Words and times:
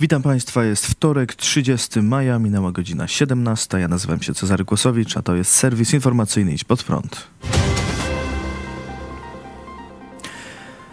Witam 0.00 0.22
Państwa, 0.22 0.64
jest 0.64 0.86
wtorek, 0.86 1.34
30 1.34 2.02
maja, 2.02 2.38
minęła 2.38 2.72
godzina 2.72 3.08
17. 3.08 3.78
Ja 3.78 3.88
nazywam 3.88 4.22
się 4.22 4.34
Cezary 4.34 4.64
Kłosowicz, 4.64 5.16
a 5.16 5.22
to 5.22 5.34
jest 5.34 5.52
serwis 5.52 5.94
informacyjny 5.94 6.52
Idź 6.52 6.64
Pod 6.64 6.82
Prąd. 6.82 7.26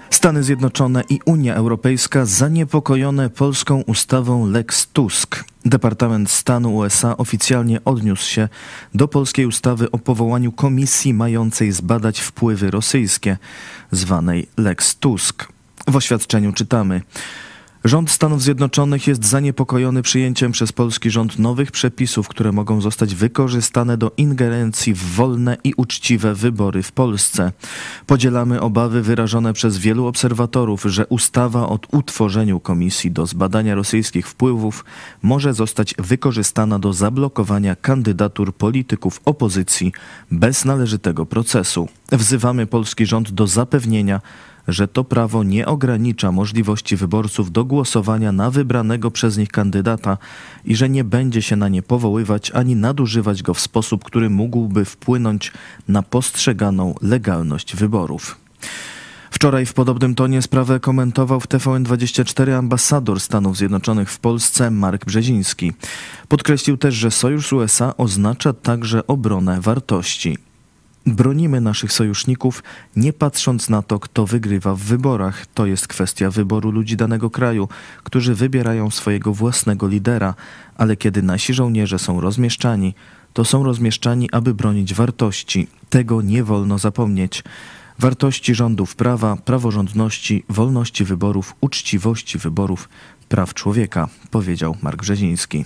Stany 0.09 0.43
Zjednoczone 0.43 1.03
i 1.09 1.19
Unia 1.25 1.55
Europejska 1.55 2.25
zaniepokojone 2.25 3.29
polską 3.29 3.81
ustawą 3.81 4.49
Lex 4.49 4.87
Tusk. 4.87 5.43
Departament 5.65 6.31
Stanu 6.31 6.75
USA 6.75 7.17
oficjalnie 7.17 7.83
odniósł 7.85 8.29
się 8.29 8.49
do 8.93 9.07
polskiej 9.07 9.45
ustawy 9.45 9.91
o 9.91 9.99
powołaniu 9.99 10.51
komisji 10.51 11.13
mającej 11.13 11.71
zbadać 11.71 12.19
wpływy 12.19 12.71
rosyjskie, 12.71 13.37
zwanej 13.91 14.47
Lex 14.57 14.95
Tusk. 14.95 15.47
W 15.87 15.95
oświadczeniu 15.95 16.53
czytamy. 16.53 17.01
Rząd 17.85 18.11
Stanów 18.11 18.41
Zjednoczonych 18.41 19.07
jest 19.07 19.25
zaniepokojony 19.25 20.01
przyjęciem 20.01 20.51
przez 20.51 20.71
polski 20.71 21.11
rząd 21.11 21.39
nowych 21.39 21.71
przepisów, 21.71 22.27
które 22.27 22.51
mogą 22.51 22.81
zostać 22.81 23.15
wykorzystane 23.15 23.97
do 23.97 24.11
ingerencji 24.17 24.93
w 24.93 25.03
wolne 25.15 25.57
i 25.63 25.73
uczciwe 25.77 26.35
wybory 26.35 26.83
w 26.83 26.91
Polsce. 26.91 27.51
Podzielamy 28.07 28.61
obawy 28.61 29.01
wyrażone 29.01 29.53
przez 29.53 29.77
wielu 29.77 30.05
obserwatorów, 30.05 30.83
że 30.83 31.07
ustawa 31.07 31.69
o 31.69 31.79
utworzeniu 31.91 32.59
komisji 32.59 33.11
do 33.11 33.25
zbadania 33.25 33.75
rosyjskich 33.75 34.27
wpływów 34.27 34.85
może 35.21 35.53
zostać 35.53 35.95
wykorzystana 35.97 36.79
do 36.79 36.93
zablokowania 36.93 37.75
kandydatur 37.75 38.55
polityków 38.55 39.21
opozycji 39.25 39.91
bez 40.31 40.65
należytego 40.65 41.25
procesu. 41.25 41.87
Wzywamy 42.11 42.67
polski 42.67 43.05
rząd 43.05 43.31
do 43.31 43.47
zapewnienia, 43.47 44.21
że 44.67 44.87
to 44.87 45.03
prawo 45.03 45.43
nie 45.43 45.65
ogranicza 45.65 46.31
możliwości 46.31 46.95
wyborców 46.95 47.51
do 47.51 47.65
głosowania 47.65 48.31
na 48.31 48.51
wybranego 48.51 49.11
przez 49.11 49.37
nich 49.37 49.49
kandydata 49.49 50.17
i 50.65 50.75
że 50.75 50.89
nie 50.89 51.03
będzie 51.03 51.41
się 51.41 51.55
na 51.55 51.67
nie 51.69 51.81
powoływać 51.81 52.51
ani 52.51 52.75
nadużywać 52.75 53.43
go 53.43 53.53
w 53.53 53.59
sposób, 53.59 54.03
który 54.03 54.29
mógłby 54.29 54.85
wpłynąć 54.85 55.51
na 55.87 56.03
postrzeganą 56.03 56.95
legalność 57.01 57.75
wyborów. 57.75 58.43
Wczoraj 59.31 59.65
w 59.65 59.73
podobnym 59.73 60.15
tonie 60.15 60.41
sprawę 60.41 60.79
komentował 60.79 61.39
w 61.39 61.47
TVN24 61.47 62.51
ambasador 62.51 63.19
Stanów 63.19 63.57
Zjednoczonych 63.57 64.11
w 64.11 64.19
Polsce 64.19 64.71
Mark 64.71 65.05
Brzeziński. 65.05 65.73
Podkreślił 66.27 66.77
też, 66.77 66.95
że 66.95 67.11
sojusz 67.11 67.53
USA 67.53 67.97
oznacza 67.97 68.53
także 68.53 69.07
obronę 69.07 69.61
wartości. 69.61 70.37
Bronimy 71.05 71.61
naszych 71.61 71.93
sojuszników, 71.93 72.63
nie 72.95 73.13
patrząc 73.13 73.69
na 73.69 73.81
to, 73.81 73.99
kto 73.99 74.25
wygrywa 74.25 74.75
w 74.75 74.79
wyborach. 74.79 75.45
To 75.53 75.65
jest 75.65 75.87
kwestia 75.87 76.29
wyboru 76.29 76.71
ludzi 76.71 76.97
danego 76.97 77.29
kraju, 77.29 77.67
którzy 78.03 78.35
wybierają 78.35 78.91
swojego 78.91 79.33
własnego 79.33 79.87
lidera, 79.87 80.35
ale 80.77 80.97
kiedy 80.97 81.21
nasi 81.21 81.53
żołnierze 81.53 81.99
są 81.99 82.21
rozmieszczani, 82.21 82.95
to 83.33 83.45
są 83.45 83.63
rozmieszczani, 83.63 84.31
aby 84.31 84.53
bronić 84.53 84.93
wartości. 84.93 85.67
Tego 85.89 86.21
nie 86.21 86.43
wolno 86.43 86.77
zapomnieć. 86.77 87.43
Wartości 87.99 88.55
rządów 88.55 88.95
prawa, 88.95 89.35
praworządności, 89.35 90.43
wolności 90.49 91.05
wyborów, 91.05 91.55
uczciwości 91.61 92.37
wyborów, 92.37 92.89
praw 93.29 93.53
człowieka, 93.53 94.07
powiedział 94.31 94.77
Mark 94.81 95.01
Brzeziński. 95.01 95.65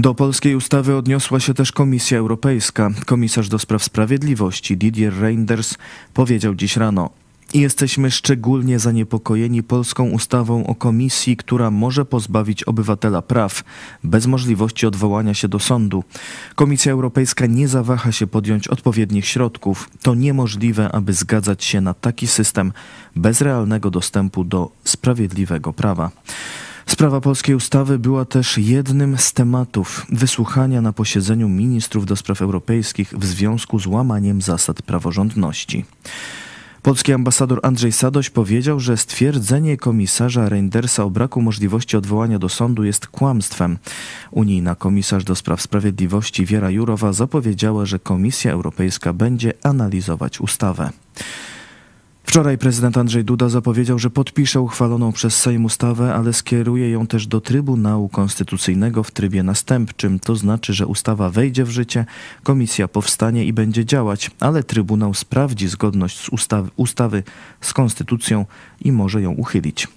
Do 0.00 0.14
polskiej 0.14 0.54
ustawy 0.54 0.96
odniosła 0.96 1.40
się 1.40 1.54
też 1.54 1.72
Komisja 1.72 2.18
Europejska. 2.18 2.90
Komisarz 3.06 3.48
do 3.48 3.58
spraw 3.58 3.84
sprawiedliwości 3.84 4.76
Didier 4.76 5.20
Reinders 5.20 5.74
powiedział 6.14 6.54
dziś 6.54 6.76
rano: 6.76 7.10
Jesteśmy 7.54 8.10
szczególnie 8.10 8.78
zaniepokojeni 8.78 9.62
polską 9.62 10.10
ustawą 10.10 10.66
o 10.66 10.74
komisji, 10.74 11.36
która 11.36 11.70
może 11.70 12.04
pozbawić 12.04 12.64
obywatela 12.64 13.22
praw 13.22 13.64
bez 14.04 14.26
możliwości 14.26 14.86
odwołania 14.86 15.34
się 15.34 15.48
do 15.48 15.58
sądu. 15.58 16.04
Komisja 16.54 16.92
Europejska 16.92 17.46
nie 17.46 17.68
zawaha 17.68 18.12
się 18.12 18.26
podjąć 18.26 18.68
odpowiednich 18.68 19.26
środków. 19.26 19.90
To 20.02 20.14
niemożliwe, 20.14 20.92
aby 20.92 21.12
zgadzać 21.12 21.64
się 21.64 21.80
na 21.80 21.94
taki 21.94 22.26
system 22.26 22.72
bez 23.16 23.40
realnego 23.40 23.90
dostępu 23.90 24.44
do 24.44 24.70
sprawiedliwego 24.84 25.72
prawa. 25.72 26.10
Sprawa 26.88 27.20
polskiej 27.20 27.54
ustawy 27.54 27.98
była 27.98 28.24
też 28.24 28.58
jednym 28.58 29.18
z 29.18 29.32
tematów 29.32 30.06
wysłuchania 30.08 30.80
na 30.80 30.92
posiedzeniu 30.92 31.48
ministrów 31.48 32.06
do 32.06 32.16
spraw 32.16 32.42
europejskich 32.42 33.14
w 33.18 33.24
związku 33.24 33.78
z 33.78 33.86
łamaniem 33.86 34.42
zasad 34.42 34.82
praworządności. 34.82 35.84
Polski 36.82 37.12
ambasador 37.12 37.60
Andrzej 37.62 37.92
Sadoś 37.92 38.30
powiedział, 38.30 38.80
że 38.80 38.96
stwierdzenie 38.96 39.76
komisarza 39.76 40.48
Reindersa 40.48 41.04
o 41.04 41.10
braku 41.10 41.42
możliwości 41.42 41.96
odwołania 41.96 42.38
do 42.38 42.48
sądu 42.48 42.84
jest 42.84 43.06
kłamstwem. 43.06 43.78
Unijna 44.30 44.74
komisarz 44.74 45.24
do 45.24 45.34
spraw 45.34 45.62
sprawiedliwości 45.62 46.46
Wiera 46.46 46.70
Jurowa 46.70 47.12
zapowiedziała, 47.12 47.86
że 47.86 47.98
Komisja 47.98 48.52
Europejska 48.52 49.12
będzie 49.12 49.52
analizować 49.62 50.40
ustawę. 50.40 50.90
Wczoraj 52.28 52.58
prezydent 52.58 52.96
Andrzej 52.96 53.24
Duda 53.24 53.48
zapowiedział, 53.48 53.98
że 53.98 54.10
podpisze 54.10 54.60
uchwaloną 54.60 55.12
przez 55.12 55.36
Sejm 55.36 55.64
ustawę, 55.64 56.14
ale 56.14 56.32
skieruje 56.32 56.90
ją 56.90 57.06
też 57.06 57.26
do 57.26 57.40
Trybunału 57.40 58.08
Konstytucyjnego 58.08 59.02
w 59.02 59.10
trybie 59.10 59.42
następczym. 59.42 60.18
To 60.18 60.36
znaczy, 60.36 60.72
że 60.72 60.86
ustawa 60.86 61.30
wejdzie 61.30 61.64
w 61.64 61.70
życie, 61.70 62.04
komisja 62.42 62.88
powstanie 62.88 63.44
i 63.44 63.52
będzie 63.52 63.84
działać, 63.84 64.30
ale 64.40 64.62
Trybunał 64.62 65.14
sprawdzi 65.14 65.68
zgodność 65.68 66.20
z 66.20 66.28
ustawy, 66.28 66.70
ustawy 66.76 67.22
z 67.60 67.72
Konstytucją 67.72 68.46
i 68.80 68.92
może 68.92 69.22
ją 69.22 69.32
uchylić. 69.32 69.88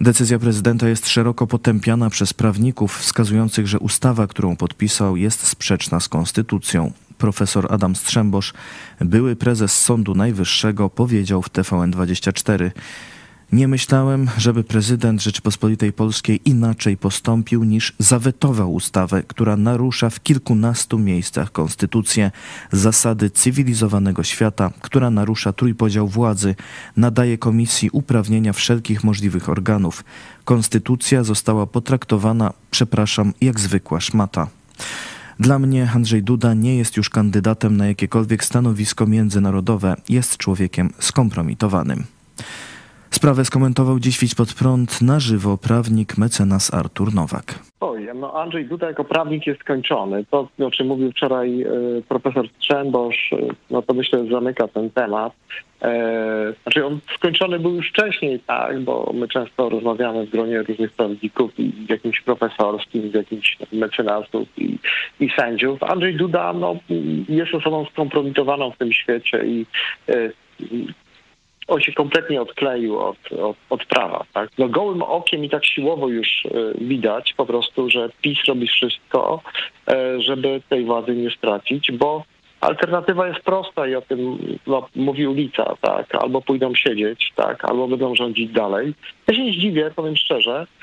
Decyzja 0.00 0.38
prezydenta 0.38 0.88
jest 0.88 1.08
szeroko 1.08 1.46
potępiana 1.46 2.10
przez 2.10 2.34
prawników, 2.34 2.98
wskazujących, 2.98 3.66
że 3.66 3.78
ustawa, 3.78 4.26
którą 4.26 4.56
podpisał, 4.56 5.16
jest 5.16 5.46
sprzeczna 5.46 6.00
z 6.00 6.08
Konstytucją 6.08 6.92
profesor 7.18 7.66
Adam 7.70 7.96
Strzembosz, 7.96 8.52
były 9.00 9.36
prezes 9.36 9.80
Sądu 9.80 10.14
Najwyższego, 10.14 10.90
powiedział 10.90 11.42
w 11.42 11.50
TVN24. 11.50 12.70
Nie 13.52 13.68
myślałem, 13.68 14.28
żeby 14.38 14.64
prezydent 14.64 15.22
Rzeczypospolitej 15.22 15.92
Polskiej 15.92 16.40
inaczej 16.44 16.96
postąpił 16.96 17.64
niż 17.64 17.92
zawetował 17.98 18.74
ustawę, 18.74 19.22
która 19.22 19.56
narusza 19.56 20.10
w 20.10 20.22
kilkunastu 20.22 20.98
miejscach 20.98 21.52
konstytucję, 21.52 22.30
zasady 22.72 23.30
cywilizowanego 23.30 24.22
świata, 24.22 24.70
która 24.80 25.10
narusza 25.10 25.52
trójpodział 25.52 26.08
władzy, 26.08 26.54
nadaje 26.96 27.38
komisji 27.38 27.90
uprawnienia 27.92 28.52
wszelkich 28.52 29.04
możliwych 29.04 29.48
organów. 29.48 30.04
Konstytucja 30.44 31.24
została 31.24 31.66
potraktowana, 31.66 32.52
przepraszam, 32.70 33.32
jak 33.40 33.60
zwykła 33.60 34.00
szmata. 34.00 34.48
Dla 35.40 35.58
mnie 35.58 35.90
Andrzej 35.94 36.22
Duda 36.22 36.54
nie 36.54 36.76
jest 36.76 36.96
już 36.96 37.10
kandydatem 37.10 37.76
na 37.76 37.86
jakiekolwiek 37.86 38.44
stanowisko 38.44 39.06
międzynarodowe, 39.06 39.96
jest 40.08 40.36
człowiekiem 40.36 40.90
skompromitowanym. 40.98 42.04
Sprawę 43.10 43.44
skomentował 43.44 44.00
dziś 44.00 44.18
Widź 44.18 44.34
pod 44.34 44.54
prąd 44.54 45.02
na 45.02 45.20
żywo 45.20 45.58
prawnik 45.58 46.18
mecenas 46.18 46.74
Artur 46.74 47.14
Nowak. 47.14 47.58
No 48.14 48.40
Andrzej 48.40 48.64
Duda 48.64 48.86
jako 48.86 49.04
prawnik 49.04 49.46
jest 49.46 49.60
skończony. 49.60 50.24
To, 50.30 50.48
o 50.66 50.70
czym 50.70 50.86
mówił 50.86 51.10
wczoraj 51.10 51.62
y, 51.62 52.02
profesor 52.08 52.48
Strzembosz, 52.48 53.32
y, 53.32 53.48
no 53.70 53.82
to 53.82 53.94
myślę, 53.94 54.24
że 54.24 54.32
zamyka 54.32 54.68
ten 54.68 54.90
temat. 54.90 55.32
E, 55.82 56.52
znaczy 56.62 56.86
on 56.86 56.98
skończony 57.14 57.58
był 57.58 57.74
już 57.74 57.88
wcześniej, 57.88 58.40
tak, 58.40 58.80
bo 58.80 59.10
my 59.14 59.28
często 59.28 59.68
rozmawiamy 59.68 60.26
w 60.26 60.30
gronie 60.30 60.62
różnych 60.62 60.92
prawników 60.92 61.58
i 61.58 61.72
jakimś 61.88 62.20
profesorskim, 62.20 63.10
w 63.10 63.14
jakimś 63.14 63.56
mecenasów 63.72 64.48
i, 64.58 64.78
i 65.20 65.30
sędziów. 65.30 65.82
Andrzej 65.82 66.14
Duda 66.14 66.52
no, 66.52 66.76
jest 67.28 67.54
osobą 67.54 67.86
skompromitowaną 67.92 68.70
w 68.70 68.78
tym 68.78 68.92
świecie 68.92 69.46
i 69.46 69.66
on 71.68 71.80
się 71.80 71.92
kompletnie 71.92 72.42
odkleił 72.42 72.98
od, 72.98 73.32
od, 73.32 73.56
od, 73.70 73.84
prawa. 73.84 74.24
Tak? 74.32 74.50
No 74.58 74.68
gołym 74.68 75.02
okiem 75.02 75.44
i 75.44 75.50
tak 75.50 75.66
siłowo 75.66 76.08
już 76.08 76.44
y, 76.44 76.74
widać 76.80 77.34
po 77.34 77.46
prostu, 77.46 77.90
że 77.90 78.10
PiS 78.22 78.38
robi 78.48 78.66
wszystko, 78.66 79.42
y, 79.90 80.20
żeby 80.20 80.62
tej 80.68 80.84
władzy 80.84 81.16
nie 81.16 81.30
stracić, 81.30 81.92
bo 81.92 82.24
alternatywa 82.60 83.28
jest 83.28 83.40
prosta 83.40 83.86
i 83.86 83.94
o 83.94 84.02
tym 84.02 84.38
no, 84.66 84.88
mówi 84.96 85.26
ulica, 85.26 85.74
tak? 85.80 86.14
Albo 86.14 86.42
pójdą 86.42 86.74
siedzieć, 86.74 87.32
tak? 87.36 87.64
Albo 87.64 87.88
będą 87.88 88.14
rządzić 88.14 88.52
dalej. 88.52 88.94
Ja 89.28 89.34
się 89.34 89.44
nie 89.44 89.52
zdziwię, 89.52 89.90
powiem 89.96 90.16
szczerze, 90.16 90.66
E, 90.66 90.75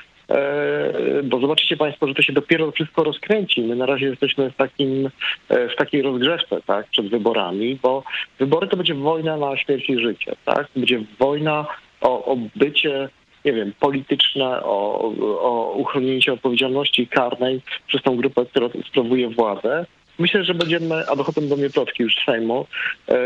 bo 1.24 1.40
zobaczycie 1.40 1.76
Państwo, 1.76 2.08
że 2.08 2.14
to 2.14 2.22
się 2.22 2.32
dopiero 2.32 2.70
wszystko 2.70 3.04
rozkręci. 3.04 3.62
My 3.62 3.76
na 3.76 3.86
razie 3.86 4.06
jesteśmy 4.06 4.50
w, 4.50 4.56
takim, 4.56 5.10
e, 5.48 5.68
w 5.68 5.76
takiej 5.76 6.02
rozgrzewce 6.02 6.60
tak, 6.66 6.86
przed 6.86 7.08
wyborami, 7.08 7.78
bo 7.82 8.02
wybory 8.38 8.66
to 8.68 8.76
będzie 8.76 8.94
wojna 8.94 9.36
na 9.36 9.56
śmierć 9.56 9.90
i 9.90 9.98
życie. 9.98 10.32
Tak? 10.44 10.66
Będzie 10.76 11.00
wojna 11.18 11.66
o, 12.00 12.24
o 12.24 12.36
bycie 12.56 13.08
nie 13.44 13.52
wiem, 13.52 13.72
polityczne, 13.80 14.62
o, 14.62 15.12
o 15.40 15.84
odpowiedzialności 16.32 17.06
karnej 17.06 17.60
przez 17.86 18.02
tą 18.02 18.16
grupę, 18.16 18.46
która 18.46 18.68
sprawuje 18.88 19.28
władzę. 19.28 19.86
Myślę, 20.18 20.44
że 20.44 20.54
będziemy, 20.54 21.08
a 21.08 21.16
dochodzą 21.16 21.48
do 21.48 21.56
mnie 21.56 21.70
plotki 21.70 22.02
już 22.02 22.16
z 22.16 22.24
Sejmu, 22.24 22.66
e, 23.08 23.16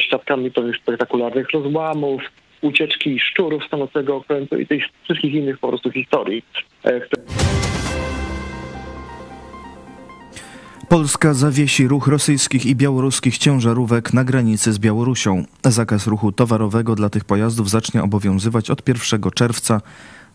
świadkami 0.00 0.50
pewnych 0.50 0.76
spektakularnych 0.76 1.50
rozłamów, 1.50 2.22
ucieczki 2.60 3.18
szczurów 3.18 3.64
stanącego 3.64 4.16
okrętu 4.16 4.58
i 4.58 4.66
tych 4.66 4.82
wszystkich 5.04 5.34
innych 5.34 5.58
po 5.58 5.68
prostu 5.68 5.90
historii. 5.90 6.44
Polska 10.88 11.34
zawiesi 11.34 11.88
ruch 11.88 12.08
rosyjskich 12.08 12.66
i 12.66 12.76
białoruskich 12.76 13.38
ciężarówek 13.38 14.12
na 14.12 14.24
granicy 14.24 14.72
z 14.72 14.78
Białorusią. 14.78 15.44
Zakaz 15.64 16.06
ruchu 16.06 16.32
towarowego 16.32 16.94
dla 16.94 17.10
tych 17.10 17.24
pojazdów 17.24 17.70
zacznie 17.70 18.02
obowiązywać 18.02 18.70
od 18.70 18.88
1 18.88 19.30
czerwca 19.34 19.80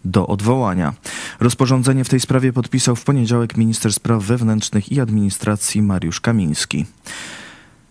do 0.05 0.27
odwołania. 0.27 0.93
Rozporządzenie 1.39 2.03
w 2.03 2.09
tej 2.09 2.19
sprawie 2.19 2.53
podpisał 2.53 2.95
w 2.95 3.03
poniedziałek 3.03 3.57
minister 3.57 3.93
spraw 3.93 4.23
wewnętrznych 4.23 4.91
i 4.91 4.99
administracji 4.99 5.81
Mariusz 5.81 6.21
Kamiński. 6.21 6.85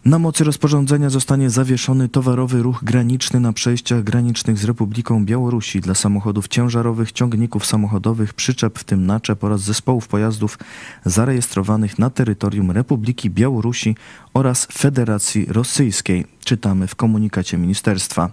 Na 0.05 0.19
mocy 0.19 0.45
rozporządzenia 0.45 1.11
zostanie 1.11 1.51
zawieszony 1.51 2.09
towarowy 2.09 2.63
ruch 2.63 2.85
graniczny 2.85 3.41
na 3.41 3.53
przejściach 3.53 4.03
granicznych 4.03 4.59
z 4.59 4.65
Republiką 4.65 5.25
Białorusi 5.25 5.81
dla 5.81 5.95
samochodów 5.95 6.49
ciężarowych, 6.49 7.13
ciągników 7.13 7.67
samochodowych, 7.67 8.35
przyczep, 8.35 8.79
w 8.79 8.85
tym 8.85 9.07
naczep 9.07 9.45
oraz 9.45 9.61
zespołów 9.61 10.09
pojazdów 10.09 10.59
zarejestrowanych 11.05 11.99
na 11.99 12.11
terytorium 12.11 12.71
Republiki 12.71 13.31
Białorusi 13.31 13.97
oraz 14.35 14.67
Federacji 14.73 15.47
Rosyjskiej 15.47 16.34
czytamy 16.45 16.87
w 16.87 16.95
komunikacie 16.95 17.59
ministerstwa. 17.59 18.31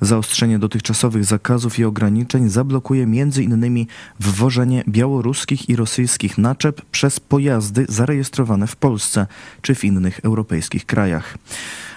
Zaostrzenie 0.00 0.58
dotychczasowych 0.58 1.24
zakazów 1.24 1.78
i 1.78 1.84
ograniczeń 1.84 2.48
zablokuje 2.48 3.02
m.in. 3.02 3.86
wwożenie 4.20 4.84
białoruskich 4.88 5.68
i 5.68 5.76
rosyjskich 5.76 6.38
naczep 6.38 6.82
przez 6.90 7.20
pojazdy 7.20 7.86
zarejestrowane 7.88 8.66
w 8.66 8.76
Polsce 8.76 9.26
czy 9.62 9.74
w 9.74 9.84
innych 9.84 10.20
europejskich 10.24 10.86
krajach. 10.86 11.38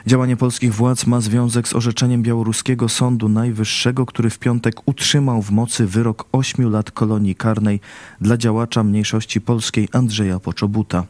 Działanie 0.08 0.38
polskich 0.38 0.74
władz 0.74 1.06
ma 1.06 1.22
związek 1.22 1.68
z 1.68 1.76
orzeczeniem 1.76 2.24
białoruskiego 2.24 2.90
Sądu 2.90 3.30
Najwyższego, 3.30 4.06
który 4.06 4.30
w 4.30 4.40
piątek 4.40 4.88
utrzymał 4.88 5.42
w 5.42 5.52
mocy 5.52 5.88
wyrok 5.88 6.26
ośmiu 6.32 6.70
lat 6.70 6.92
kolonii 6.92 7.36
karnej 7.36 7.80
dla 8.22 8.38
działacza 8.38 8.84
mniejszości 8.84 9.42
polskiej 9.42 9.90
Andrzeja 9.92 10.40
Poczobuta. 10.40 11.06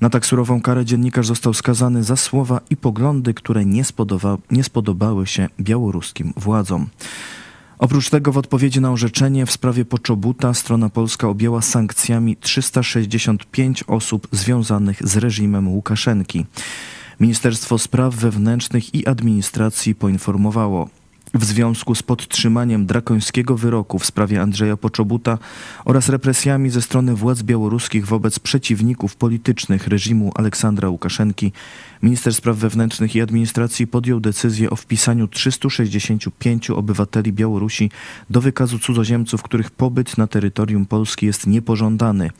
Na 0.00 0.10
tak 0.10 0.26
surową 0.26 0.60
karę 0.60 0.84
dziennikarz 0.84 1.26
został 1.26 1.54
skazany 1.54 2.04
za 2.04 2.16
słowa 2.16 2.60
i 2.70 2.76
poglądy, 2.76 3.34
które 3.34 3.64
nie, 3.64 3.84
spodoba, 3.84 4.38
nie 4.50 4.64
spodobały 4.64 5.26
się 5.26 5.48
białoruskim 5.60 6.32
władzom. 6.36 6.86
Oprócz 7.78 8.10
tego 8.10 8.32
w 8.32 8.38
odpowiedzi 8.38 8.80
na 8.80 8.92
orzeczenie 8.92 9.46
w 9.46 9.52
sprawie 9.52 9.84
Poczobuta 9.84 10.54
strona 10.54 10.88
polska 10.88 11.28
objęła 11.28 11.62
sankcjami 11.62 12.36
365 12.36 13.84
osób 13.86 14.28
związanych 14.32 15.08
z 15.08 15.16
reżimem 15.16 15.68
Łukaszenki. 15.68 16.46
Ministerstwo 17.20 17.78
Spraw 17.78 18.14
Wewnętrznych 18.14 18.94
i 18.94 19.06
Administracji 19.06 19.94
poinformowało, 19.94 20.88
w 21.36 21.44
związku 21.44 21.94
z 21.94 22.02
podtrzymaniem 22.02 22.86
drakońskiego 22.86 23.56
wyroku 23.56 23.98
w 23.98 24.06
sprawie 24.06 24.42
Andrzeja 24.42 24.76
Poczobuta 24.76 25.38
oraz 25.84 26.08
represjami 26.08 26.70
ze 26.70 26.82
strony 26.82 27.14
władz 27.14 27.42
białoruskich 27.42 28.06
wobec 28.06 28.38
przeciwników 28.38 29.16
politycznych 29.16 29.88
reżimu 29.88 30.32
Aleksandra 30.34 30.88
Łukaszenki, 30.88 31.52
minister 32.02 32.34
spraw 32.34 32.56
wewnętrznych 32.56 33.16
i 33.16 33.20
administracji 33.20 33.86
podjął 33.86 34.20
decyzję 34.20 34.70
o 34.70 34.76
wpisaniu 34.76 35.28
365 35.28 36.70
obywateli 36.70 37.32
Białorusi 37.32 37.90
do 38.30 38.40
wykazu 38.40 38.78
cudzoziemców, 38.78 39.42
których 39.42 39.70
pobyt 39.70 40.18
na 40.18 40.26
terytorium 40.26 40.86
Polski 40.86 41.26
jest 41.26 41.46
niepożądany. 41.46 42.30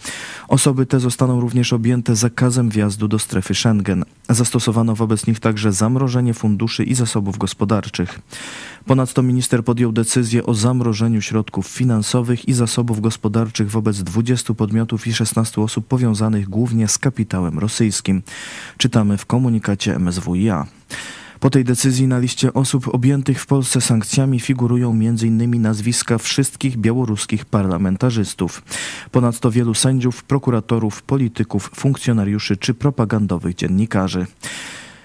Osoby 0.48 0.86
te 0.86 1.00
zostaną 1.00 1.40
również 1.40 1.72
objęte 1.72 2.16
zakazem 2.16 2.70
wjazdu 2.70 3.08
do 3.08 3.18
strefy 3.18 3.54
Schengen. 3.54 4.04
Zastosowano 4.28 4.94
wobec 4.94 5.26
nich 5.26 5.40
także 5.40 5.72
zamrożenie 5.72 6.34
funduszy 6.34 6.84
i 6.84 6.94
zasobów 6.94 7.38
gospodarczych. 7.38 8.20
Ponadto 8.86 9.22
minister 9.22 9.64
podjął 9.64 9.92
decyzję 9.92 10.46
o 10.46 10.54
zamrożeniu 10.54 11.22
środków 11.22 11.66
finansowych 11.66 12.48
i 12.48 12.52
zasobów 12.52 13.00
gospodarczych 13.00 13.70
wobec 13.70 14.02
20 14.02 14.54
podmiotów 14.54 15.06
i 15.06 15.14
16 15.14 15.60
osób 15.60 15.86
powiązanych 15.86 16.48
głównie 16.48 16.88
z 16.88 16.98
kapitałem 16.98 17.58
rosyjskim. 17.58 18.22
Czytamy 18.78 19.18
w 19.18 19.26
komunikacie 19.26 19.98
MSWiA. 19.98 20.66
Po 21.40 21.50
tej 21.50 21.64
decyzji 21.64 22.06
na 22.06 22.18
liście 22.18 22.52
osób 22.52 22.94
objętych 22.94 23.42
w 23.42 23.46
Polsce 23.46 23.80
sankcjami 23.80 24.40
figurują 24.40 24.90
m.in. 24.90 25.62
nazwiska 25.62 26.18
wszystkich 26.18 26.76
białoruskich 26.76 27.44
parlamentarzystów. 27.44 28.62
Ponadto 29.10 29.50
wielu 29.50 29.74
sędziów, 29.74 30.24
prokuratorów, 30.24 31.02
polityków, 31.02 31.70
funkcjonariuszy 31.74 32.56
czy 32.56 32.74
propagandowych 32.74 33.54
dziennikarzy. 33.54 34.26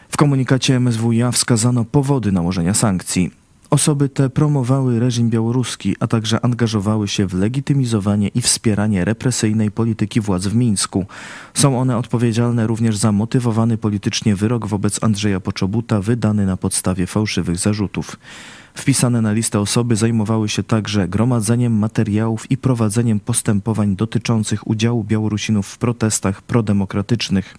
W 0.09 0.17
komunikacie 0.17 0.79
MSWiA 0.79 1.31
wskazano 1.31 1.85
powody 1.85 2.31
nałożenia 2.31 2.73
sankcji. 2.73 3.40
Osoby 3.71 4.09
te 4.09 4.29
promowały 4.29 4.99
reżim 4.99 5.29
białoruski, 5.29 5.95
a 5.99 6.07
także 6.07 6.45
angażowały 6.45 7.07
się 7.07 7.27
w 7.27 7.33
legitymizowanie 7.33 8.27
i 8.27 8.41
wspieranie 8.41 9.05
represyjnej 9.05 9.71
polityki 9.71 10.21
władz 10.21 10.47
w 10.47 10.55
Mińsku. 10.55 11.05
Są 11.53 11.79
one 11.79 11.97
odpowiedzialne 11.97 12.67
również 12.67 12.97
za 12.97 13.11
motywowany 13.11 13.77
politycznie 13.77 14.35
wyrok 14.35 14.67
wobec 14.67 15.03
Andrzeja 15.03 15.39
Poczobuta 15.39 16.01
wydany 16.01 16.45
na 16.45 16.57
podstawie 16.57 17.07
fałszywych 17.07 17.57
zarzutów. 17.57 18.17
Wpisane 18.73 19.21
na 19.21 19.31
listę 19.31 19.59
osoby 19.59 19.95
zajmowały 19.95 20.49
się 20.49 20.63
także 20.63 21.07
gromadzeniem 21.07 21.73
materiałów 21.73 22.51
i 22.51 22.57
prowadzeniem 22.57 23.19
postępowań 23.19 23.95
dotyczących 23.95 24.67
udziału 24.67 25.03
Białorusinów 25.03 25.67
w 25.67 25.77
protestach 25.77 26.41
prodemokratycznych. 26.41 27.57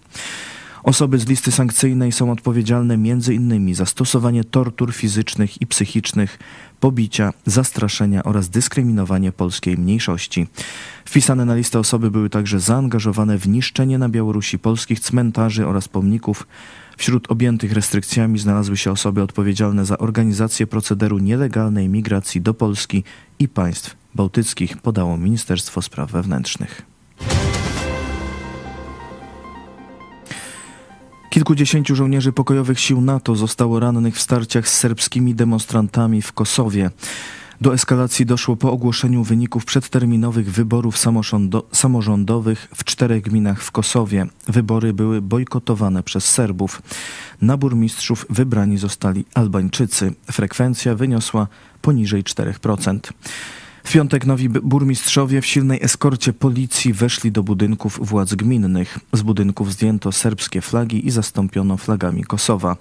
Osoby 0.83 1.19
z 1.19 1.27
listy 1.27 1.51
sankcyjnej 1.51 2.11
są 2.11 2.31
odpowiedzialne 2.31 2.93
m.in. 2.93 3.75
za 3.75 3.85
stosowanie 3.85 4.43
tortur 4.43 4.93
fizycznych 4.93 5.61
i 5.61 5.67
psychicznych, 5.67 6.39
pobicia, 6.79 7.33
zastraszenia 7.45 8.23
oraz 8.23 8.49
dyskryminowanie 8.49 9.31
polskiej 9.31 9.77
mniejszości. 9.77 10.47
Wpisane 11.05 11.45
na 11.45 11.55
listę 11.55 11.79
osoby 11.79 12.11
były 12.11 12.29
także 12.29 12.59
zaangażowane 12.59 13.37
w 13.37 13.47
niszczenie 13.47 13.97
na 13.97 14.09
Białorusi 14.09 14.59
polskich 14.59 14.99
cmentarzy 14.99 15.67
oraz 15.67 15.87
pomników. 15.87 16.47
Wśród 16.97 17.31
objętych 17.31 17.73
restrykcjami 17.73 18.39
znalazły 18.39 18.77
się 18.77 18.91
osoby 18.91 19.21
odpowiedzialne 19.21 19.85
za 19.85 19.97
organizację 19.97 20.67
procederu 20.67 21.17
nielegalnej 21.17 21.89
migracji 21.89 22.41
do 22.41 22.53
Polski 22.53 23.03
i 23.39 23.47
państw 23.47 23.95
bałtyckich, 24.15 24.77
podało 24.77 25.17
Ministerstwo 25.17 25.81
Spraw 25.81 26.11
Wewnętrznych. 26.11 26.92
Kilkudziesięciu 31.33 31.95
żołnierzy 31.95 32.33
pokojowych 32.33 32.79
sił 32.79 33.01
NATO 33.01 33.35
zostało 33.35 33.79
rannych 33.79 34.15
w 34.15 34.21
starciach 34.21 34.69
z 34.69 34.77
serbskimi 34.77 35.35
demonstrantami 35.35 36.21
w 36.21 36.33
Kosowie. 36.33 36.91
Do 37.61 37.73
eskalacji 37.73 38.25
doszło 38.25 38.55
po 38.55 38.71
ogłoszeniu 38.71 39.23
wyników 39.23 39.65
przedterminowych 39.65 40.51
wyborów 40.51 40.95
samorządowych 41.71 42.67
w 42.75 42.83
czterech 42.83 43.23
gminach 43.23 43.63
w 43.63 43.71
Kosowie. 43.71 44.25
Wybory 44.47 44.93
były 44.93 45.21
bojkotowane 45.21 46.03
przez 46.03 46.25
Serbów. 46.25 46.81
Na 47.41 47.57
burmistrzów 47.57 48.25
wybrani 48.29 48.77
zostali 48.77 49.25
Albańczycy. 49.33 50.13
Frekwencja 50.31 50.95
wyniosła 50.95 51.47
poniżej 51.81 52.23
4%. 52.23 52.99
W 53.83 53.91
piątek 53.91 54.25
nowi 54.25 54.49
burmistrzowie 54.49 55.41
w 55.41 55.45
silnej 55.45 55.79
eskorcie 55.81 56.33
policji 56.33 56.93
weszli 56.93 57.31
do 57.31 57.43
budynków 57.43 57.99
władz 58.01 58.33
gminnych. 58.33 58.99
Z 59.13 59.21
budynków 59.21 59.73
zdjęto 59.73 60.11
serbskie 60.11 60.61
flagi 60.61 61.07
i 61.07 61.11
zastąpiono 61.11 61.77
flagami 61.77 62.23
Kosowa. 62.23 62.77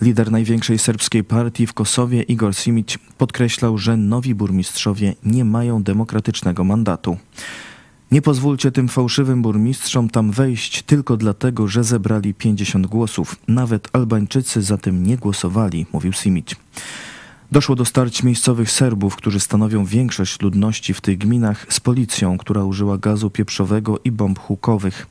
Lider 0.00 0.30
największej 0.30 0.78
serbskiej 0.78 1.24
partii 1.24 1.66
w 1.66 1.72
Kosowie, 1.72 2.22
Igor 2.22 2.54
Simic, 2.54 2.98
podkreślał, 3.18 3.78
że 3.78 3.96
nowi 3.96 4.34
burmistrzowie 4.34 5.14
nie 5.24 5.44
mają 5.44 5.82
demokratycznego 5.82 6.64
mandatu. 6.64 7.16
Nie 8.10 8.22
pozwólcie 8.22 8.72
tym 8.72 8.88
fałszywym 8.88 9.42
burmistrzom 9.42 10.08
tam 10.08 10.30
wejść 10.30 10.82
tylko 10.82 11.16
dlatego, 11.16 11.68
że 11.68 11.84
zebrali 11.84 12.34
50 12.34 12.86
głosów. 12.86 13.36
Nawet 13.48 13.88
Albańczycy 13.92 14.62
za 14.62 14.78
tym 14.78 15.06
nie 15.06 15.16
głosowali, 15.16 15.86
mówił 15.92 16.12
Simic. 16.12 16.56
Doszło 17.52 17.76
do 17.76 17.84
starć 17.84 18.22
miejscowych 18.22 18.70
Serbów, 18.70 19.16
którzy 19.16 19.40
stanowią 19.40 19.84
większość 19.84 20.40
ludności 20.40 20.94
w 20.94 21.00
tych 21.00 21.18
gminach, 21.18 21.66
z 21.68 21.80
policją, 21.80 22.38
która 22.38 22.64
użyła 22.64 22.98
gazu 22.98 23.30
pieprzowego 23.30 23.98
i 24.04 24.10
bomb 24.10 24.38
hukowych. 24.38 25.06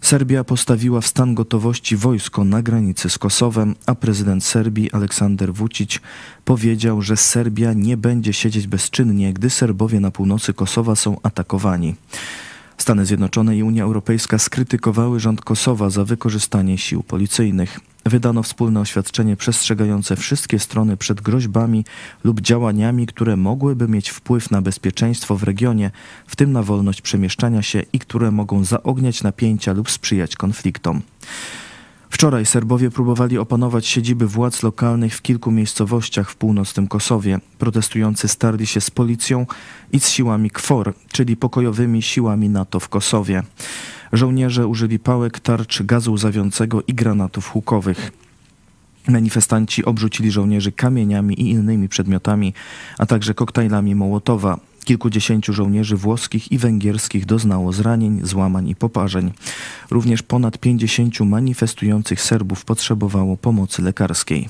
Serbia 0.00 0.44
postawiła 0.44 1.00
w 1.00 1.06
stan 1.06 1.34
gotowości 1.34 1.96
wojsko 1.96 2.44
na 2.44 2.62
granicy 2.62 3.10
z 3.10 3.18
Kosowem, 3.18 3.74
a 3.86 3.94
prezydent 3.94 4.44
Serbii 4.44 4.92
Aleksander 4.92 5.54
Vucic 5.54 6.00
powiedział, 6.44 7.02
że 7.02 7.16
Serbia 7.16 7.72
nie 7.72 7.96
będzie 7.96 8.32
siedzieć 8.32 8.66
bezczynnie, 8.66 9.32
gdy 9.32 9.50
Serbowie 9.50 10.00
na 10.00 10.10
północy 10.10 10.54
Kosowa 10.54 10.96
są 10.96 11.16
atakowani. 11.22 11.94
Stany 12.78 13.06
Zjednoczone 13.06 13.56
i 13.56 13.62
Unia 13.62 13.84
Europejska 13.84 14.38
skrytykowały 14.38 15.20
rząd 15.20 15.40
Kosowa 15.40 15.90
za 15.90 16.04
wykorzystanie 16.04 16.78
sił 16.78 17.02
policyjnych. 17.02 17.80
Wydano 18.04 18.42
wspólne 18.42 18.80
oświadczenie 18.80 19.36
przestrzegające 19.36 20.16
wszystkie 20.16 20.58
strony 20.58 20.96
przed 20.96 21.20
groźbami 21.20 21.84
lub 22.24 22.40
działaniami, 22.40 23.06
które 23.06 23.36
mogłyby 23.36 23.88
mieć 23.88 24.10
wpływ 24.10 24.50
na 24.50 24.62
bezpieczeństwo 24.62 25.36
w 25.36 25.42
regionie, 25.42 25.90
w 26.26 26.36
tym 26.36 26.52
na 26.52 26.62
wolność 26.62 27.02
przemieszczania 27.02 27.62
się 27.62 27.82
i 27.92 27.98
które 27.98 28.30
mogą 28.30 28.64
zaogniać 28.64 29.22
napięcia 29.22 29.72
lub 29.72 29.90
sprzyjać 29.90 30.36
konfliktom. 30.36 31.02
Wczoraj 32.14 32.46
Serbowie 32.46 32.90
próbowali 32.90 33.38
opanować 33.38 33.86
siedziby 33.86 34.26
władz 34.26 34.62
lokalnych 34.62 35.16
w 35.16 35.22
kilku 35.22 35.50
miejscowościach 35.50 36.30
w 36.30 36.36
północnym 36.36 36.88
Kosowie. 36.88 37.38
Protestujący 37.58 38.28
starli 38.28 38.66
się 38.66 38.80
z 38.80 38.90
policją 38.90 39.46
i 39.92 40.00
z 40.00 40.08
siłami 40.08 40.50
KFOR, 40.50 40.94
czyli 41.12 41.36
pokojowymi 41.36 42.02
siłami 42.02 42.48
NATO 42.48 42.80
w 42.80 42.88
Kosowie. 42.88 43.42
Żołnierze 44.12 44.66
użyli 44.66 44.98
pałek, 44.98 45.40
tarcz, 45.40 45.82
gazu 45.82 46.12
łzawiącego 46.12 46.82
i 46.86 46.94
granatów 46.94 47.48
hukowych. 47.48 48.12
Manifestanci 49.08 49.84
obrzucili 49.84 50.30
żołnierzy 50.30 50.72
kamieniami 50.72 51.40
i 51.40 51.50
innymi 51.50 51.88
przedmiotami, 51.88 52.54
a 52.98 53.06
także 53.06 53.34
koktajlami 53.34 53.94
Mołotowa. 53.94 54.58
Kilkudziesięciu 54.84 55.52
żołnierzy 55.52 55.96
włoskich 55.96 56.52
i 56.52 56.58
węgierskich 56.58 57.26
doznało 57.26 57.72
zranień, 57.72 58.20
złamań 58.22 58.68
i 58.68 58.76
poparzeń. 58.76 59.32
Również 59.90 60.22
ponad 60.22 60.58
pięćdziesięciu 60.58 61.24
manifestujących 61.24 62.22
Serbów 62.22 62.64
potrzebowało 62.64 63.36
pomocy 63.36 63.82
lekarskiej. 63.82 64.48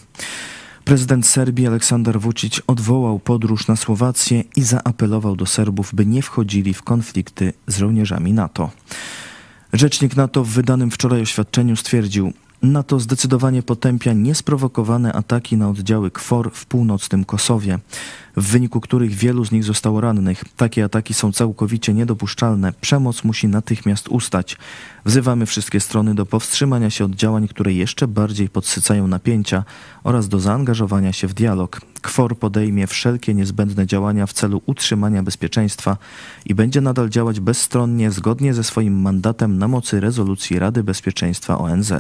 Prezydent 0.85 1.27
Serbii 1.27 1.67
Aleksander 1.67 2.21
Vucic 2.21 2.61
odwołał 2.67 3.19
podróż 3.19 3.69
na 3.69 3.77
Słowację 3.77 4.45
i 4.57 4.63
zaapelował 4.63 5.37
do 5.37 5.47
Serbów, 5.47 5.95
by 5.95 6.07
nie 6.07 6.23
wchodzili 6.23 6.75
w 6.75 6.83
konflikty 6.83 7.53
z 7.67 7.79
żołnierzami 7.79 8.33
NATO. 8.33 8.71
Rzecznik 9.73 10.17
NATO 10.17 10.45
w 10.45 10.49
wydanym 10.49 10.91
wczoraj 10.91 11.23
oświadczeniu 11.23 11.77
stwierdził, 11.77 12.33
NATO 12.65 13.01
zdecydowanie 13.01 13.63
potępia 13.63 14.13
niesprowokowane 14.13 15.13
ataki 15.13 15.57
na 15.57 15.69
oddziały 15.69 16.11
KFOR 16.11 16.51
w 16.55 16.67
północnym 16.67 17.25
Kosowie, 17.25 17.79
w 18.37 18.43
wyniku 18.43 18.81
których 18.81 19.11
wielu 19.15 19.45
z 19.45 19.53
nich 19.53 19.65
zostało 19.65 20.01
rannych. 20.01 20.45
Takie 20.57 20.85
ataki 20.85 21.15
są 21.15 21.33
całkowicie 21.33 21.95
niedopuszczalne. 21.95 22.73
Przemoc 22.81 23.25
musi 23.25 23.49
natychmiast 23.49 24.09
ustać. 24.09 24.57
Wzywamy 25.05 25.47
wszystkie 25.47 25.81
strony 25.81 26.15
do 26.15 26.27
powstrzymania 26.27 26.91
się 26.91 27.05
od 27.05 27.15
działań, 27.15 27.49
które 27.49 27.73
jeszcze 27.73 28.09
bardziej 28.09 28.49
podsycają 28.49 29.07
napięcia 29.07 29.65
oraz 30.05 30.29
do 30.29 30.41
zaangażowania 30.41 31.13
się 31.13 31.29
w 31.29 31.35
dialog. 31.35 31.81
KFOR 32.03 32.39
podejmie 32.39 32.87
wszelkie 32.87 33.35
niezbędne 33.35 33.87
działania 33.87 34.27
w 34.27 34.33
celu 34.33 34.63
utrzymania 34.67 35.23
bezpieczeństwa 35.23 35.97
i 36.47 36.55
będzie 36.55 36.81
nadal 36.81 37.09
działać 37.09 37.41
bezstronnie 37.41 38.11
zgodnie 38.11 38.55
ze 38.55 38.65
swoim 38.65 39.01
mandatem 39.01 39.59
na 39.59 39.69
mocy 39.69 40.01
rezolucji 40.01 40.59
Rady 40.59 40.83
Bezpieczeństwa 40.83 41.59
ONZ. 41.59 41.93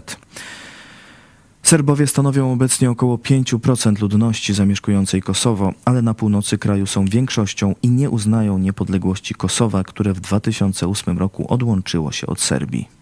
Serbowie 1.62 2.06
stanowią 2.06 2.52
obecnie 2.52 2.90
około 2.90 3.16
5% 3.16 4.02
ludności 4.02 4.54
zamieszkującej 4.54 5.22
Kosowo, 5.22 5.72
ale 5.84 6.02
na 6.02 6.14
północy 6.14 6.58
kraju 6.58 6.86
są 6.86 7.04
większością 7.04 7.74
i 7.82 7.88
nie 7.90 8.10
uznają 8.10 8.58
niepodległości 8.58 9.34
Kosowa, 9.34 9.84
które 9.84 10.12
w 10.12 10.20
2008 10.20 11.18
roku 11.18 11.52
odłączyło 11.52 12.12
się 12.12 12.26
od 12.26 12.40
Serbii. 12.40 12.93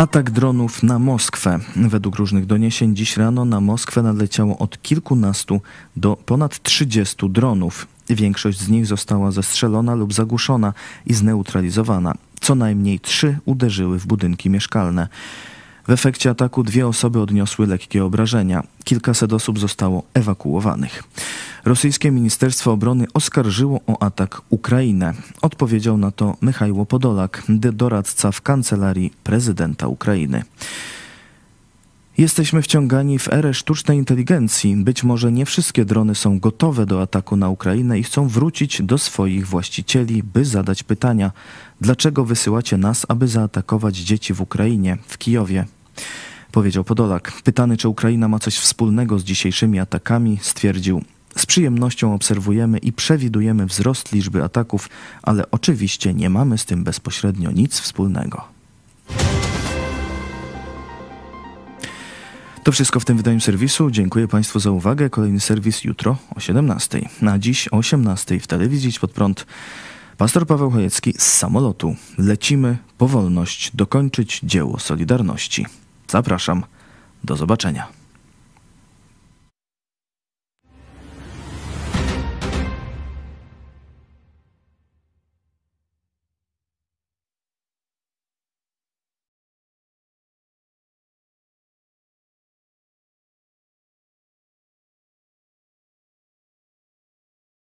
Atak 0.00 0.30
dronów 0.30 0.82
na 0.82 0.98
Moskwę. 0.98 1.58
Według 1.76 2.16
różnych 2.16 2.46
doniesień 2.46 2.96
dziś 2.96 3.16
rano 3.16 3.44
na 3.44 3.60
Moskwę 3.60 4.02
nadleciało 4.02 4.58
od 4.58 4.82
kilkunastu 4.82 5.60
do 5.96 6.16
ponad 6.16 6.62
30 6.62 7.30
dronów. 7.30 7.86
Większość 8.08 8.60
z 8.60 8.68
nich 8.68 8.86
została 8.86 9.30
zestrzelona 9.30 9.94
lub 9.94 10.12
zagłuszona 10.12 10.72
i 11.06 11.14
zneutralizowana. 11.14 12.14
Co 12.40 12.54
najmniej 12.54 13.00
trzy 13.00 13.38
uderzyły 13.44 13.98
w 13.98 14.06
budynki 14.06 14.50
mieszkalne. 14.50 15.08
W 15.90 15.92
efekcie 15.92 16.30
ataku 16.30 16.62
dwie 16.62 16.86
osoby 16.86 17.20
odniosły 17.20 17.66
lekkie 17.66 18.04
obrażenia. 18.04 18.62
Kilkaset 18.84 19.32
osób 19.32 19.58
zostało 19.58 20.02
ewakuowanych. 20.14 21.02
Rosyjskie 21.64 22.10
Ministerstwo 22.10 22.72
Obrony 22.72 23.06
oskarżyło 23.14 23.80
o 23.86 24.02
atak 24.02 24.42
Ukrainę. 24.50 25.14
Odpowiedział 25.42 25.96
na 25.96 26.10
to 26.10 26.36
Michajło 26.42 26.86
Podolak, 26.86 27.42
doradca 27.72 28.32
w 28.32 28.42
kancelarii 28.42 29.12
prezydenta 29.24 29.88
Ukrainy. 29.88 30.42
Jesteśmy 32.18 32.62
wciągani 32.62 33.18
w 33.18 33.28
erę 33.32 33.54
sztucznej 33.54 33.98
inteligencji. 33.98 34.76
Być 34.76 35.04
może 35.04 35.32
nie 35.32 35.46
wszystkie 35.46 35.84
drony 35.84 36.14
są 36.14 36.38
gotowe 36.38 36.86
do 36.86 37.02
ataku 37.02 37.36
na 37.36 37.48
Ukrainę 37.48 37.98
i 37.98 38.02
chcą 38.02 38.28
wrócić 38.28 38.82
do 38.82 38.98
swoich 38.98 39.46
właścicieli, 39.46 40.22
by 40.22 40.44
zadać 40.44 40.82
pytania: 40.82 41.32
dlaczego 41.80 42.24
wysyłacie 42.24 42.76
nas, 42.76 43.06
aby 43.08 43.28
zaatakować 43.28 43.96
dzieci 43.96 44.34
w 44.34 44.40
Ukrainie, 44.40 44.98
w 45.06 45.18
Kijowie? 45.18 45.66
Powiedział 46.52 46.84
Podolak. 46.84 47.32
Pytany, 47.44 47.76
czy 47.76 47.88
Ukraina 47.88 48.28
ma 48.28 48.38
coś 48.38 48.58
wspólnego 48.58 49.18
z 49.18 49.24
dzisiejszymi 49.24 49.78
atakami, 49.78 50.38
stwierdził: 50.42 51.02
z 51.36 51.46
przyjemnością 51.46 52.14
obserwujemy 52.14 52.78
i 52.78 52.92
przewidujemy 52.92 53.66
wzrost 53.66 54.12
liczby 54.12 54.44
ataków, 54.44 54.88
ale 55.22 55.50
oczywiście 55.50 56.14
nie 56.14 56.30
mamy 56.30 56.58
z 56.58 56.64
tym 56.64 56.84
bezpośrednio 56.84 57.50
nic 57.50 57.80
wspólnego. 57.80 58.44
To 62.64 62.72
wszystko 62.72 63.00
w 63.00 63.04
tym 63.04 63.16
wydaniu 63.16 63.40
serwisu. 63.40 63.90
Dziękuję 63.90 64.28
Państwu 64.28 64.60
za 64.60 64.70
uwagę. 64.70 65.10
Kolejny 65.10 65.40
serwis 65.40 65.84
jutro 65.84 66.16
o 66.36 66.40
17. 66.40 67.08
Na 67.22 67.38
dziś 67.38 67.68
o 67.68 67.76
18 67.76 68.40
w 68.40 68.46
telewizji 68.46 68.92
pod 69.00 69.10
prąd. 69.10 69.46
Pastor 70.18 70.46
Paweł 70.46 70.70
Chojecki 70.70 71.14
z 71.18 71.22
samolotu. 71.22 71.96
Lecimy 72.18 72.76
po 72.98 73.08
wolność 73.08 73.70
dokończyć 73.76 74.40
dzieło 74.42 74.78
Solidarności. 74.78 75.66
Zapraszam. 76.10 76.64
Do 77.24 77.36
zobaczenia. 77.36 77.99